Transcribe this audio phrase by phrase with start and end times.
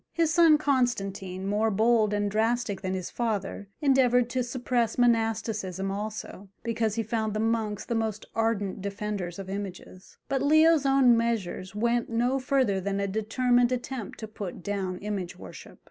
[0.13, 6.49] His son Constantine, more bold and drastic than his father, endeavoured to suppress monasticism also,
[6.63, 11.75] because he found the monks the most ardent defenders of images; but Leo's own measures
[11.75, 15.77] went no further than a determined attempt to put down image worship.